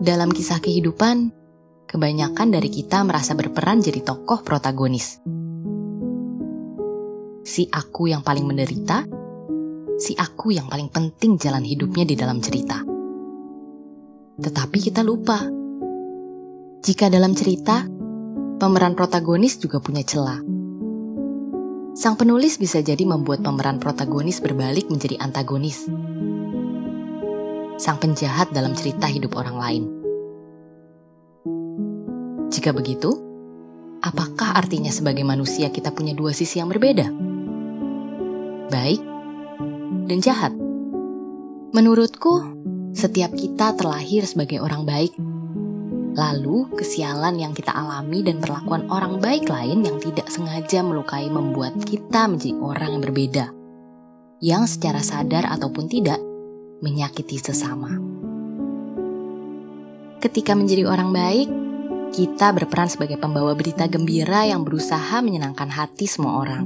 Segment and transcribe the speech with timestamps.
[0.00, 1.28] Dalam kisah kehidupan,
[1.84, 5.20] kebanyakan dari kita merasa berperan jadi tokoh protagonis.
[7.44, 9.04] Si aku yang paling menderita,
[10.00, 12.80] si aku yang paling penting jalan hidupnya di dalam cerita.
[14.40, 15.36] Tetapi kita lupa,
[16.80, 17.84] jika dalam cerita,
[18.56, 20.40] pemeran protagonis juga punya celah.
[21.92, 25.84] Sang penulis bisa jadi membuat pemeran protagonis berbalik menjadi antagonis
[27.80, 29.84] sang penjahat dalam cerita hidup orang lain.
[32.52, 33.08] Jika begitu,
[34.04, 37.08] apakah artinya sebagai manusia kita punya dua sisi yang berbeda?
[38.68, 39.00] Baik
[40.12, 40.52] dan jahat.
[41.72, 42.44] Menurutku,
[42.92, 45.16] setiap kita terlahir sebagai orang baik.
[46.10, 51.78] Lalu, kesialan yang kita alami dan perlakuan orang baik lain yang tidak sengaja melukai membuat
[51.86, 53.46] kita menjadi orang yang berbeda.
[54.42, 56.18] Yang secara sadar ataupun tidak
[56.80, 57.96] menyakiti sesama.
[60.20, 61.48] Ketika menjadi orang baik,
[62.12, 66.64] kita berperan sebagai pembawa berita gembira yang berusaha menyenangkan hati semua orang.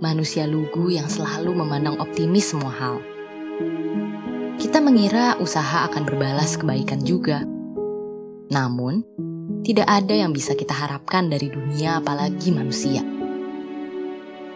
[0.00, 2.96] Manusia lugu yang selalu memandang optimis semua hal.
[4.60, 7.42] Kita mengira usaha akan berbalas kebaikan juga.
[8.52, 9.02] Namun,
[9.64, 13.00] tidak ada yang bisa kita harapkan dari dunia apalagi manusia.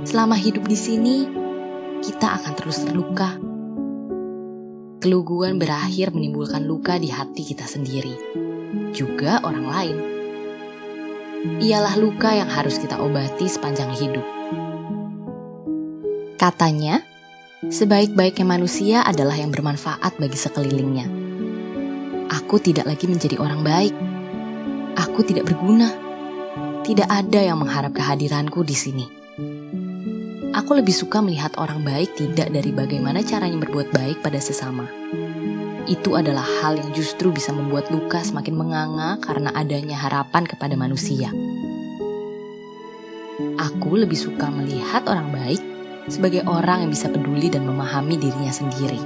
[0.05, 1.17] Selama hidup di sini,
[2.05, 3.48] kita akan terus terluka
[4.99, 8.19] Keluguan berakhir menimbulkan luka di hati kita sendiri,
[8.91, 9.97] juga orang lain.
[11.63, 14.27] Ialah luka yang harus kita obati sepanjang hidup.
[16.35, 17.07] Katanya,
[17.71, 21.07] sebaik-baiknya manusia adalah yang bermanfaat bagi sekelilingnya.
[22.35, 23.95] Aku tidak lagi menjadi orang baik.
[24.99, 25.95] Aku tidak berguna.
[26.83, 29.07] Tidak ada yang mengharap kehadiranku di sini.
[30.57, 34.89] Aku lebih suka melihat orang baik tidak dari bagaimana caranya berbuat baik pada sesama.
[35.85, 41.29] Itu adalah hal yang justru bisa membuat luka semakin menganga karena adanya harapan kepada manusia.
[43.61, 45.61] Aku lebih suka melihat orang baik
[46.09, 49.01] sebagai orang yang bisa peduli dan memahami dirinya sendiri.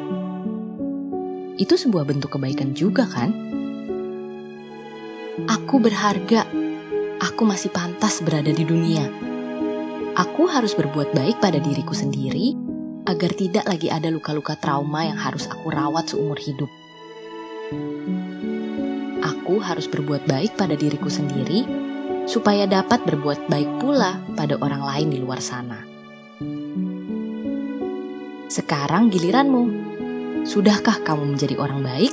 [1.58, 3.34] Itu sebuah bentuk kebaikan juga, kan?
[5.50, 6.46] Aku berharga.
[7.18, 9.31] Aku masih pantas berada di dunia
[10.12, 12.52] Aku harus berbuat baik pada diriku sendiri
[13.08, 16.68] agar tidak lagi ada luka-luka trauma yang harus aku rawat seumur hidup.
[19.24, 21.64] Aku harus berbuat baik pada diriku sendiri
[22.28, 25.80] supaya dapat berbuat baik pula pada orang lain di luar sana.
[28.52, 29.64] Sekarang giliranmu.
[30.44, 32.12] Sudahkah kamu menjadi orang baik?